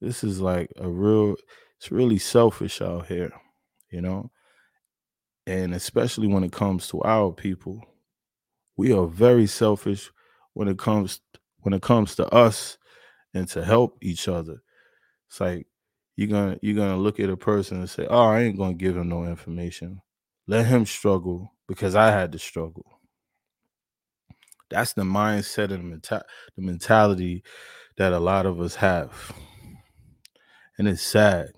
[0.00, 1.36] this is like a real
[1.78, 3.32] it's really selfish out here,
[3.90, 4.30] you know?
[5.46, 7.84] And especially when it comes to our people,
[8.76, 10.10] we are very selfish
[10.54, 11.20] when it comes
[11.60, 12.78] when it comes to us
[13.34, 14.62] and to help each other.
[15.28, 15.66] It's like
[16.16, 18.96] you're gonna you're gonna look at a person and say, "Oh, I ain't gonna give
[18.96, 20.00] him no information.
[20.46, 23.00] Let him struggle because I had to struggle."
[24.70, 26.24] That's the mindset and the, menta-
[26.56, 27.44] the mentality
[27.98, 29.32] that a lot of us have,
[30.78, 31.50] and it's sad.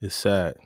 [0.00, 0.56] It's sad.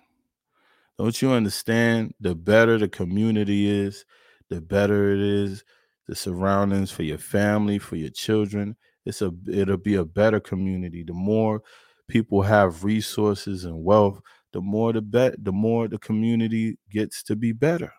[0.99, 2.15] Don't you understand?
[2.21, 4.05] The better the community is,
[4.51, 5.65] the better it is,
[6.09, 8.77] the surroundings for your family, for your children.
[9.07, 11.05] It's a it'll be a better community.
[11.05, 11.63] The more
[12.09, 14.21] people have resources and wealth,
[14.53, 17.93] the more the bet the more the community gets to be better.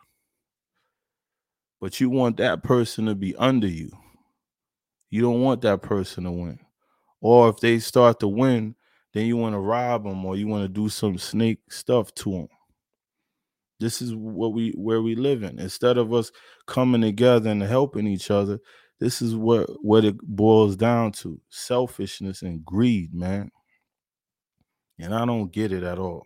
[1.79, 3.91] But you want that person to be under you.
[5.09, 6.59] You don't want that person to win.
[7.21, 8.75] Or if they start to win,
[9.13, 12.31] then you want to rob them or you want to do some snake stuff to
[12.31, 12.47] them.
[13.79, 15.57] This is what we where we live in.
[15.57, 16.31] Instead of us
[16.67, 18.59] coming together and helping each other,
[18.99, 23.49] this is what what it boils down to: selfishness and greed, man.
[24.99, 26.25] And I don't get it at all.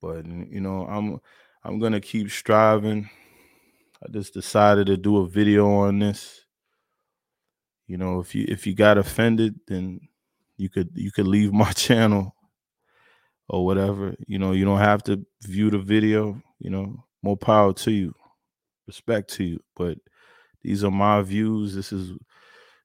[0.00, 1.20] But you know, I'm
[1.64, 3.08] I'm gonna keep striving.
[4.02, 6.44] I just decided to do a video on this.
[7.86, 10.00] You know, if you if you got offended, then
[10.56, 12.34] you could you could leave my channel
[13.48, 14.14] or whatever.
[14.26, 18.14] You know, you don't have to view the video, you know, more power to you.
[18.86, 19.60] Respect to you.
[19.76, 19.98] But
[20.62, 21.74] these are my views.
[21.74, 22.12] This is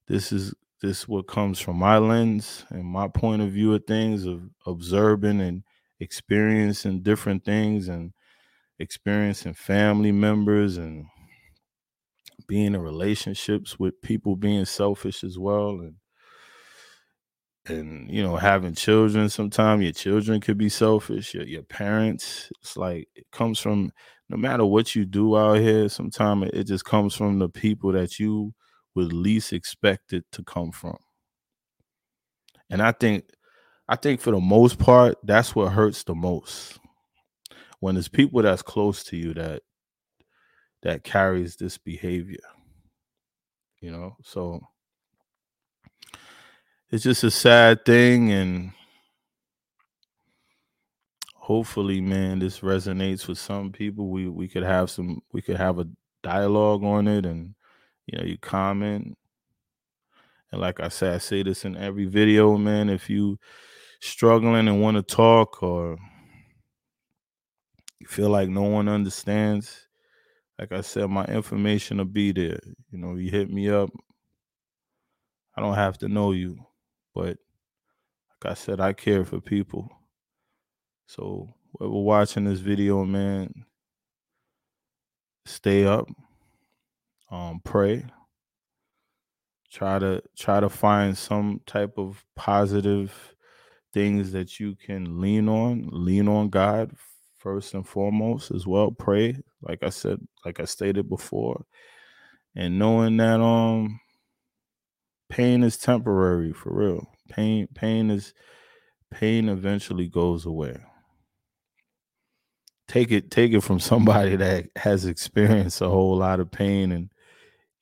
[0.08, 4.26] this is this what comes from my lens and my point of view of things
[4.26, 5.63] of observing and
[6.00, 8.13] experiencing different things and
[8.80, 11.06] experiencing family members and
[12.48, 15.96] being in relationships with people being selfish as well and
[17.68, 22.78] and you know having children sometimes your children could be selfish your, your parents it's
[22.78, 23.91] like it comes from
[24.30, 27.91] no matter what you do out here sometimes it, it just comes from the people
[27.91, 28.54] that you
[28.98, 30.98] would least expect it to come from.
[32.70, 33.26] And i think
[33.88, 36.80] i think for the most part that's what hurts the most.
[37.80, 39.62] When it's people that's close to you that
[40.84, 42.39] that carries this behavior
[43.82, 44.16] you know?
[44.24, 44.62] So
[46.89, 48.72] it's just a sad thing and
[51.36, 54.10] hopefully man this resonates with some people.
[54.10, 55.88] We we could have some we could have a
[56.24, 57.56] dialogue on it and
[58.08, 59.16] you know you comment
[60.51, 63.38] and like i said i say this in every video man if you
[64.01, 65.97] struggling and want to talk or
[67.99, 69.88] you feel like no one understands
[70.60, 72.60] like I said, my information will be there.
[72.91, 73.91] You know, you hit me up.
[75.55, 76.58] I don't have to know you,
[77.14, 77.38] but
[78.43, 79.89] like I said, I care for people.
[81.08, 83.66] So whoever watching this video, man,
[85.45, 86.08] stay up.
[87.30, 88.05] Um, pray.
[89.71, 93.36] Try to try to find some type of positive
[93.93, 95.89] things that you can lean on.
[95.91, 96.91] Lean on God
[97.38, 98.91] first and foremost as well.
[98.91, 101.65] Pray, like I said, like I stated before,
[102.55, 103.99] and knowing that um
[105.30, 107.07] pain is temporary for real.
[107.30, 108.34] Pain pain is
[109.11, 110.78] pain eventually goes away.
[112.88, 117.09] Take it take it from somebody that has experienced a whole lot of pain and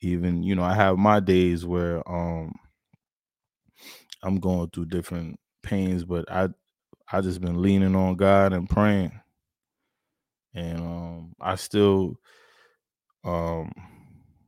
[0.06, 2.54] even, you know, I have my days where um
[4.24, 6.50] I'm going through different pains, but I
[7.12, 9.20] I just been leaning on God and praying.
[10.54, 12.18] And um I still
[13.24, 13.72] um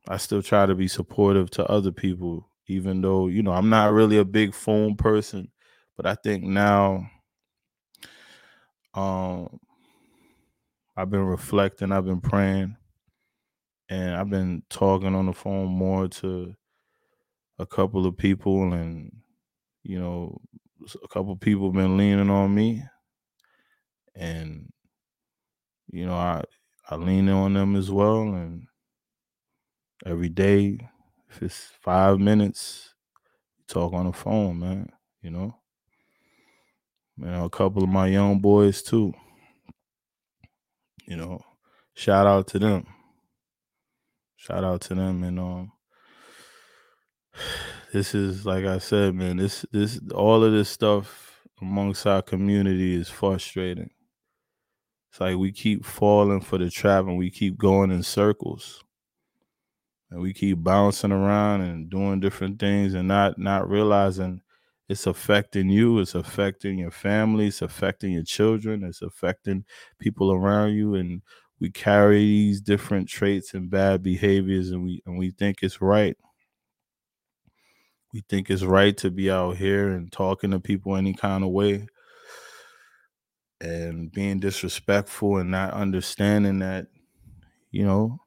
[0.08, 3.92] I still try to be supportive to other people even though you know I'm not
[3.92, 5.50] really a big phone person,
[5.96, 7.10] but I think now
[8.94, 9.58] um
[10.96, 12.76] I've been reflecting, I've been praying,
[13.88, 16.54] and I've been talking on the phone more to
[17.58, 19.12] a couple of people and
[19.84, 20.40] you know
[21.02, 22.82] a couple of people been leaning on me
[24.14, 24.70] and
[25.90, 26.44] you know I
[26.88, 28.66] I lean on them as well and
[30.04, 30.78] every day
[31.28, 32.94] if it's five minutes,
[33.68, 34.90] talk on the phone, man.
[35.22, 35.56] You know,
[37.18, 39.12] you know, a couple of my young boys too.
[41.06, 41.44] You know,
[41.94, 42.86] shout out to them.
[44.38, 45.72] Shout out to them, and um,
[47.92, 49.36] this is like I said, man.
[49.36, 53.90] This this all of this stuff amongst our community is frustrating.
[55.10, 58.84] It's like we keep falling for the trap and we keep going in circles
[60.10, 64.40] and we keep bouncing around and doing different things and not not realizing
[64.88, 69.64] it's affecting you it's affecting your family it's affecting your children it's affecting
[69.98, 71.22] people around you and
[71.60, 76.16] we carry these different traits and bad behaviors and we and we think it's right
[78.12, 81.50] we think it's right to be out here and talking to people any kind of
[81.50, 81.86] way
[83.60, 86.86] and being disrespectful and not understanding that
[87.70, 88.18] you know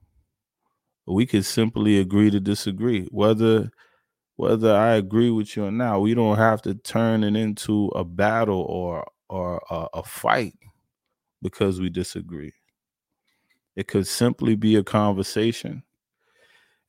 [1.07, 3.07] we could simply agree to disagree.
[3.11, 3.71] Whether
[4.37, 8.03] whether I agree with you or not, we don't have to turn it into a
[8.03, 10.55] battle or or a, a fight
[11.41, 12.53] because we disagree.
[13.75, 15.83] It could simply be a conversation,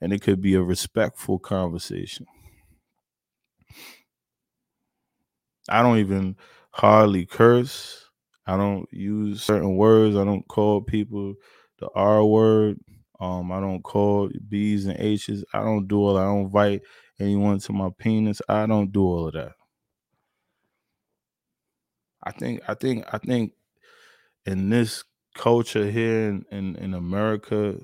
[0.00, 2.26] and it could be a respectful conversation.
[5.68, 6.36] I don't even
[6.72, 8.04] hardly curse.
[8.46, 10.16] I don't use certain words.
[10.16, 11.34] I don't call people
[11.78, 12.78] the R word.
[13.20, 15.44] Um, I don't call B's and H's.
[15.54, 16.18] I don't do all.
[16.18, 16.82] I don't invite
[17.20, 18.42] anyone to my penis.
[18.48, 19.52] I don't do all of that.
[22.24, 23.52] I think I think I think
[24.46, 25.04] in this
[25.34, 27.76] culture here in, in, in America,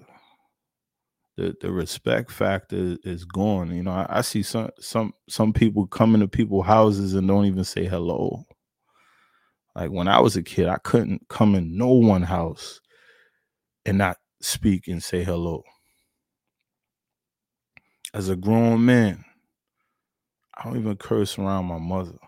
[1.36, 3.74] the, the respect factor is gone.
[3.74, 7.46] You know, I, I see some some some people coming to people's houses and don't
[7.46, 8.44] even say hello.
[9.76, 12.80] Like when I was a kid, I couldn't come in no one house
[13.86, 15.62] and not speak and say hello.
[18.12, 19.24] As a grown man,
[20.56, 22.18] I don't even curse around my mother.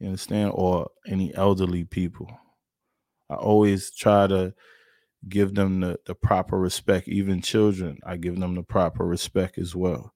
[0.00, 0.52] You understand?
[0.54, 2.28] Or any elderly people.
[3.28, 4.54] I always try to
[5.28, 7.08] give them the, the proper respect.
[7.08, 10.14] Even children, I give them the proper respect as well.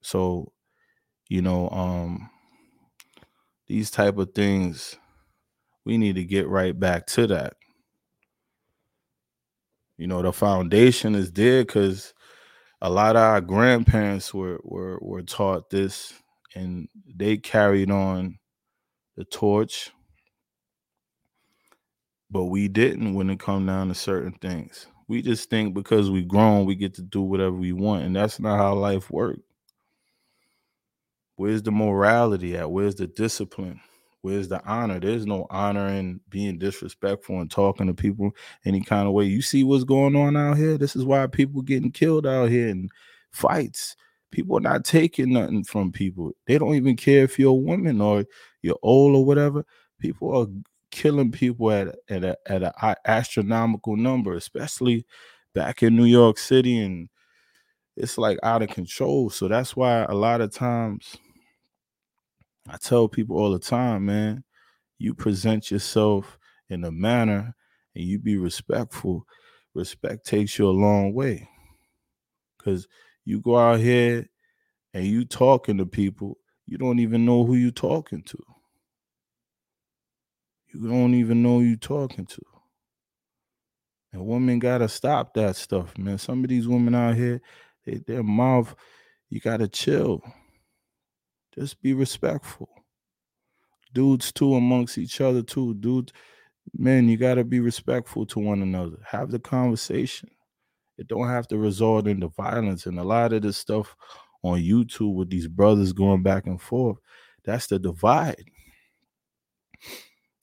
[0.00, 0.52] So,
[1.28, 2.30] you know, um,
[3.66, 4.96] these type of things,
[5.84, 7.54] we need to get right back to that
[9.98, 12.14] you know the foundation is there because
[12.80, 16.14] a lot of our grandparents were were were taught this
[16.54, 18.38] and they carried on
[19.16, 19.90] the torch
[22.30, 26.22] but we didn't when it come down to certain things we just think because we
[26.22, 29.40] grown we get to do whatever we want and that's not how life works
[31.36, 33.80] where's the morality at where's the discipline
[34.22, 34.98] Where's the honor?
[34.98, 38.32] There's no honor in being disrespectful and talking to people
[38.64, 39.24] any kind of way.
[39.24, 40.76] You see what's going on out here?
[40.76, 42.88] This is why people getting killed out here in
[43.30, 43.94] fights.
[44.32, 46.32] People are not taking nothing from people.
[46.46, 48.24] They don't even care if you're a woman or
[48.60, 49.64] you're old or whatever.
[50.00, 50.46] People are
[50.90, 55.04] killing people at at a, at an astronomical number, especially
[55.54, 57.08] back in New York City, and
[57.96, 59.30] it's like out of control.
[59.30, 61.16] So that's why a lot of times
[62.68, 64.44] I tell people all the time, man,
[64.98, 67.54] you present yourself in a manner
[67.94, 69.26] and you be respectful,
[69.74, 71.48] respect takes you a long way.
[72.62, 72.86] Cause
[73.24, 74.28] you go out here
[74.94, 78.38] and you talking to people, you don't even know who you talking to.
[80.72, 82.42] You don't even know you talking to.
[84.12, 86.18] And women gotta stop that stuff, man.
[86.18, 87.40] Some of these women out here,
[87.84, 88.74] they, their mouth,
[89.30, 90.22] you gotta chill.
[91.54, 92.68] Just be respectful.
[93.94, 95.74] Dudes too amongst each other too.
[95.74, 96.12] Dudes,
[96.76, 98.98] men, you gotta be respectful to one another.
[99.06, 100.30] Have the conversation.
[100.98, 102.86] It don't have to resort into violence.
[102.86, 103.96] And a lot of this stuff
[104.42, 106.98] on YouTube with these brothers going back and forth,
[107.44, 108.44] that's the divide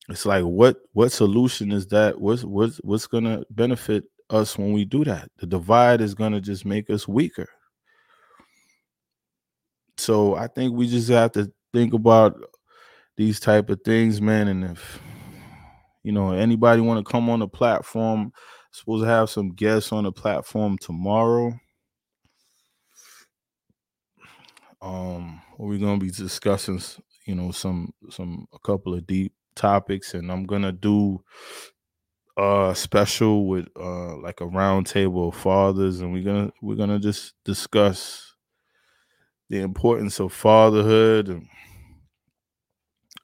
[0.10, 2.20] it's like what what solution is that?
[2.20, 5.30] What's what's what's gonna benefit us when we do that?
[5.38, 7.50] The divide is gonna just make us weaker.
[9.98, 12.36] So i think we just have to think about
[13.16, 15.00] these type of things man and if
[16.04, 18.32] you know anybody want to come on the platform
[18.76, 21.58] supposed to have some guests on the platform tomorrow.
[24.82, 26.82] Um we're gonna be discussing
[27.26, 31.24] you know some some a couple of deep topics, and I'm gonna do
[32.38, 37.34] a special with uh like a roundtable of fathers, and we're gonna we're gonna just
[37.46, 38.36] discuss
[39.50, 41.48] the importance of fatherhood and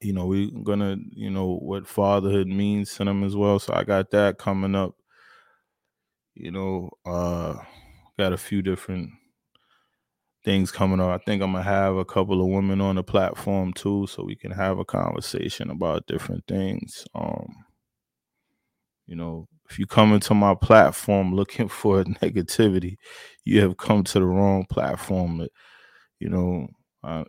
[0.02, 3.84] you know we're gonna you know what fatherhood means to them as well so i
[3.84, 4.96] got that coming up.
[6.36, 7.56] You know uh
[8.18, 9.12] got a few different
[10.44, 11.10] things coming up.
[11.10, 14.36] I think I'm gonna have a couple of women on the platform too, so we
[14.36, 17.06] can have a conversation about different things.
[17.16, 17.48] Um,
[19.08, 22.96] you know, if you come into my platform looking for negativity,
[23.46, 25.48] you have come to the wrong platform.
[26.20, 26.68] You know,
[27.04, 27.26] uh,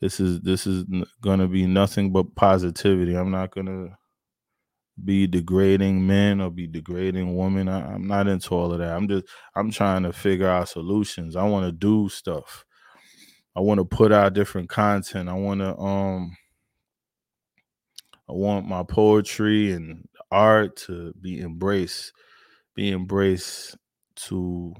[0.00, 0.84] this is this is
[1.22, 3.14] gonna be nothing but positivity.
[3.16, 3.96] I'm not gonna
[5.02, 7.68] be degrading men or be degrading women.
[7.68, 8.94] I, am not into all of that.
[8.94, 9.26] I'm just
[9.56, 11.36] I'm trying to figure out solutions.
[11.36, 12.64] I want to do stuff.
[13.56, 15.28] I want to put out different content.
[15.28, 16.36] I want to um
[18.28, 22.12] I want my poetry and art to be embraced,
[22.74, 23.76] be embraced
[24.16, 24.74] to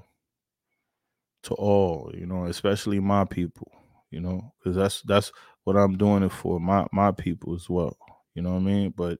[1.45, 3.71] to all, you know, especially my people,
[4.11, 5.33] you know, because that's that's
[5.65, 7.97] what I'm doing it for, my my people as well.
[8.35, 8.95] You know what I mean?
[8.97, 9.19] But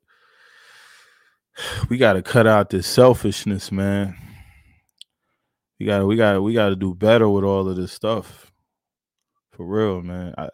[1.89, 4.17] we got to cut out this selfishness, man.
[5.79, 7.93] We got to we got to we got to do better with all of this
[7.93, 8.51] stuff.
[9.53, 10.35] For real, man.
[10.39, 10.49] I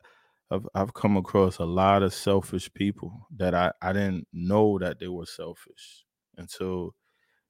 [0.51, 4.99] I've I've come across a lot of selfish people that I I didn't know that
[4.99, 6.05] they were selfish
[6.37, 6.95] until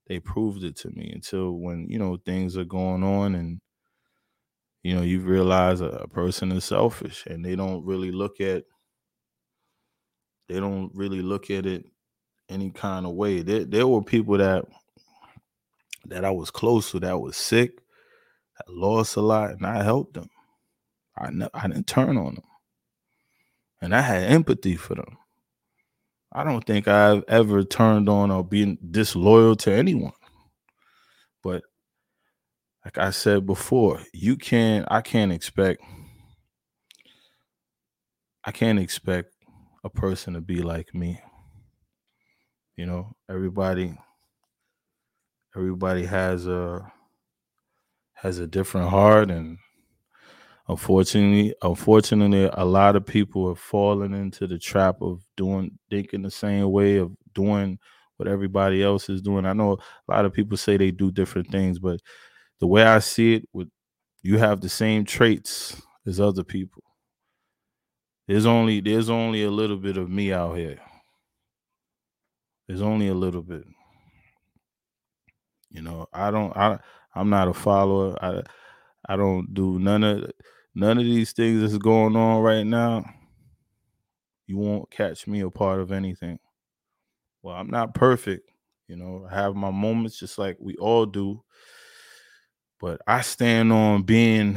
[0.07, 3.59] they proved it to me until when you know things are going on and
[4.83, 8.63] you know you realize a, a person is selfish and they don't really look at
[10.49, 11.85] they don't really look at it
[12.51, 13.41] any kind of way.
[13.41, 14.65] There, there were people that
[16.05, 17.79] that I was close to that was sick,
[18.57, 20.29] that lost a lot, and I helped them.
[21.17, 22.43] I ne- I didn't turn on them,
[23.81, 25.17] and I had empathy for them.
[26.33, 30.13] I don't think I've ever turned on or been disloyal to anyone.
[31.43, 31.63] But
[32.85, 34.87] like I said before, you can't.
[34.89, 35.81] I can't expect.
[38.43, 39.33] I can't expect
[39.83, 41.19] a person to be like me.
[42.81, 43.95] You know, everybody
[45.55, 46.91] everybody has a
[48.13, 49.59] has a different heart and
[50.67, 56.31] unfortunately unfortunately a lot of people have fallen into the trap of doing thinking the
[56.31, 57.77] same way of doing
[58.17, 59.45] what everybody else is doing.
[59.45, 61.99] I know a lot of people say they do different things, but
[62.59, 63.69] the way I see it with
[64.23, 66.81] you have the same traits as other people.
[68.27, 70.79] There's only there's only a little bit of me out here.
[72.67, 73.65] There's only a little bit.
[75.69, 76.79] You know, I don't I
[77.15, 78.17] I'm not a follower.
[78.23, 78.43] I
[79.07, 80.31] I don't do none of
[80.75, 83.05] none of these things that's going on right now.
[84.47, 86.39] You won't catch me a part of anything.
[87.41, 88.49] Well, I'm not perfect.
[88.87, 91.43] You know, I have my moments just like we all do.
[92.79, 94.55] But I stand on being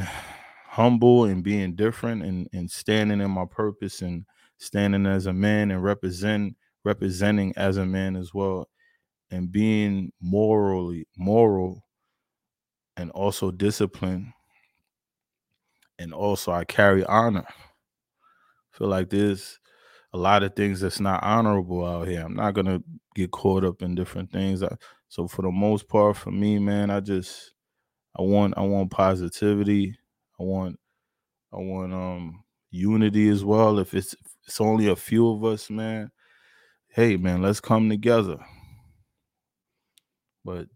[0.67, 4.25] humble and being different and, and standing in my purpose and
[4.57, 6.55] standing as a man and represent
[6.85, 8.69] representing as a man as well
[9.31, 11.83] and being morally moral
[12.97, 14.27] and also disciplined
[15.99, 17.45] and also I carry honor.
[17.47, 19.59] I feel like there's
[20.13, 22.21] a lot of things that's not honorable out here.
[22.21, 22.81] I'm not gonna
[23.15, 24.63] get caught up in different things.
[25.09, 27.53] so for the most part, for me, man, I just
[28.17, 29.97] I want I want positivity.
[30.39, 30.79] I want
[31.53, 33.79] I want um unity as well.
[33.79, 36.11] If it's if it's only a few of us, man,
[36.95, 38.37] hey man, let's come together.
[40.45, 40.67] But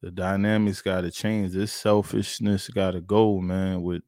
[0.00, 1.52] the dynamics got to change.
[1.52, 3.82] This selfishness got to go, man.
[3.82, 4.02] With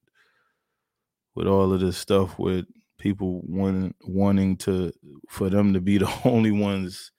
[1.34, 2.64] with all of this stuff, with
[2.98, 4.92] people wanting wanting to
[5.28, 7.12] for them to be the only ones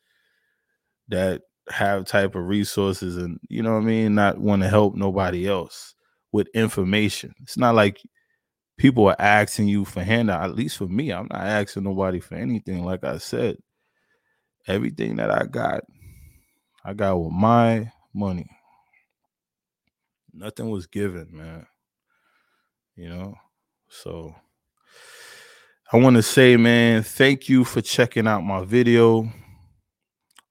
[1.10, 4.96] that have type of resources and you know what I mean, not want to help
[4.96, 5.94] nobody else
[6.32, 7.36] with information.
[7.44, 8.02] It's not like
[8.80, 10.44] people are asking you for handout.
[10.44, 12.84] At least for me, I'm not asking nobody for anything.
[12.84, 13.58] Like I said,
[14.68, 15.84] everything that I got,
[16.84, 18.50] I got with my money.
[20.34, 21.66] Nothing was given, man.
[22.96, 23.36] You know,
[23.88, 24.36] so
[25.92, 29.32] I want to say, man, thank you for checking out my video.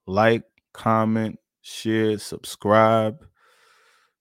[0.05, 0.43] Like,
[0.73, 3.25] comment, share, subscribe.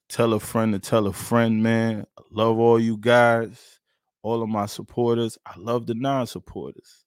[0.08, 2.06] Tell a friend to tell a friend, man.
[2.18, 3.80] I love all you guys,
[4.22, 5.38] all of my supporters.
[5.44, 7.04] I love the non supporters.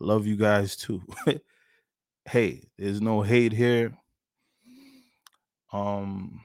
[0.00, 1.02] I love you guys too.
[2.28, 3.96] hey, there's no hate here.
[5.72, 6.40] Um,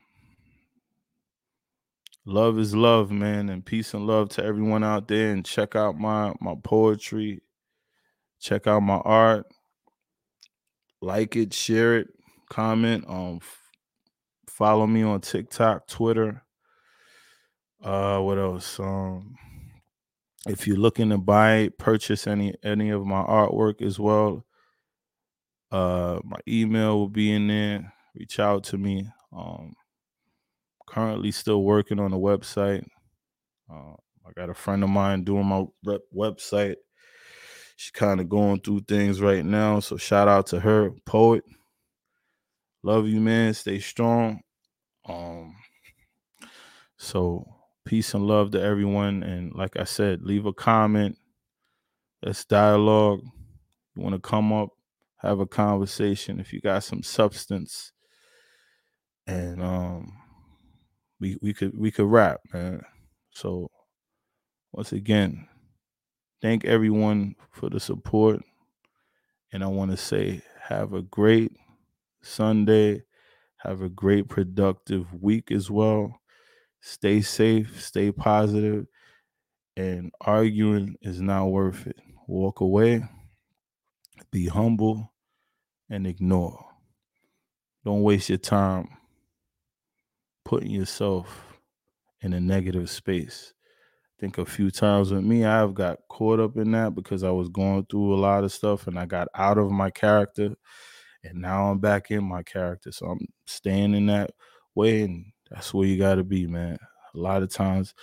[2.25, 5.31] love is love, man, and peace and love to everyone out there.
[5.31, 7.41] And check out my my poetry.
[8.39, 9.45] Check out my art.
[11.01, 12.07] Like it, share it,
[12.49, 13.05] comment.
[13.07, 13.39] Um,
[14.47, 16.43] follow me on TikTok, Twitter.
[17.83, 18.79] Uh, what else?
[18.79, 19.35] Um,
[20.47, 24.45] if you're looking to buy, purchase any any of my artwork as well.
[25.73, 27.91] Uh, my email will be in there.
[28.15, 29.07] Reach out to me.
[29.35, 29.73] Um,
[30.85, 32.85] currently still working on the website.
[33.67, 33.95] Uh,
[34.25, 35.65] I got a friend of mine doing my
[36.15, 36.75] website.
[37.75, 39.79] She's kind of going through things right now.
[39.79, 41.43] So shout out to her, poet.
[42.83, 43.55] Love you, man.
[43.55, 44.41] Stay strong.
[45.09, 45.55] Um,
[46.97, 47.47] so
[47.83, 49.23] peace and love to everyone.
[49.23, 51.17] And like I said, leave a comment.
[52.21, 53.21] Let's dialogue.
[53.95, 54.69] You want to come up,
[55.23, 56.39] have a conversation.
[56.39, 57.93] If you got some substance,
[59.27, 60.13] and um,
[61.19, 62.81] we we could we could rap, man.
[63.31, 63.69] So
[64.71, 65.47] once again,
[66.41, 68.41] thank everyone for the support.
[69.51, 71.55] And I want to say have a great
[72.21, 73.03] Sunday.
[73.57, 76.19] Have a great productive week as well.
[76.81, 78.87] Stay safe, stay positive,
[79.77, 81.97] and arguing is not worth it.
[82.27, 83.03] Walk away,
[84.31, 85.12] be humble,
[85.93, 86.65] and ignore.
[87.85, 88.87] Don't waste your time
[90.43, 91.59] putting yourself
[92.21, 93.53] in a negative space.
[94.19, 97.49] Think a few times with me, I've got caught up in that because I was
[97.49, 100.55] going through a lot of stuff and I got out of my character
[101.23, 102.91] and now I'm back in my character.
[102.91, 104.31] So I'm staying in that
[104.73, 106.79] way and that's where you got to be, man.
[107.13, 107.93] A lot of times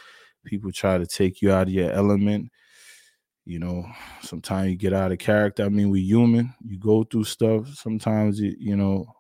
[0.44, 2.50] people try to take you out of your element.
[3.50, 3.84] You know,
[4.22, 5.64] sometimes you get out of character.
[5.64, 6.54] I mean, we human.
[6.64, 7.66] You go through stuff.
[7.74, 9.12] Sometimes you, you know,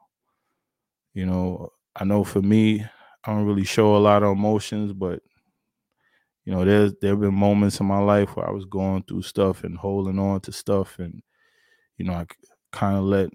[1.14, 2.84] you know, I know for me,
[3.24, 5.20] I don't really show a lot of emotions, but
[6.44, 9.22] you know, there's there have been moments in my life where I was going through
[9.22, 11.22] stuff and holding on to stuff, and
[11.98, 12.26] you know, I
[12.72, 13.30] kind of let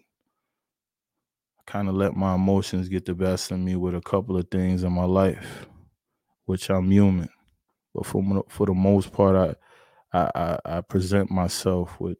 [1.67, 4.83] kind of let my emotions get the best of me with a couple of things
[4.83, 5.65] in my life,
[6.45, 7.29] which I'm human.
[7.93, 9.55] But for for the most part, I
[10.15, 12.17] I I, I present myself with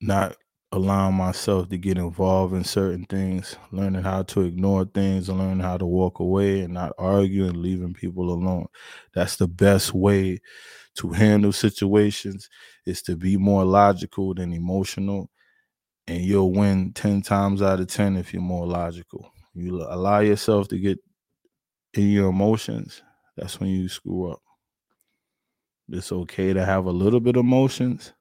[0.00, 0.36] not
[0.72, 5.60] allowing myself to get involved in certain things, learning how to ignore things and learning
[5.60, 8.66] how to walk away and not argue and leaving people alone.
[9.14, 10.40] That's the best way
[10.96, 12.48] to handle situations
[12.86, 15.30] is to be more logical than emotional
[16.08, 19.32] and you'll win 10 times out of 10 if you're more logical.
[19.54, 20.98] You allow yourself to get
[21.94, 23.02] in your emotions,
[23.36, 24.40] that's when you screw up.
[25.88, 28.12] It's okay to have a little bit of emotions,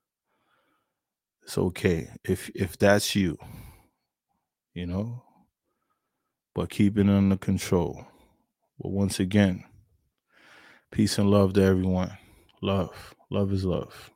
[1.44, 3.38] it's okay if if that's you
[4.76, 5.24] you know?
[6.54, 8.06] But keep it under control.
[8.80, 9.64] But once again
[10.92, 12.18] peace and love to everyone.
[12.62, 13.16] Love.
[13.30, 14.12] Love is love